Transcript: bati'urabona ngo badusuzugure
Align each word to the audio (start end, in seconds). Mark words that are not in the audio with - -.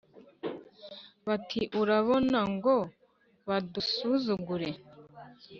bati'urabona 1.27 2.39
ngo 2.53 2.75
badusuzugure 3.47 4.69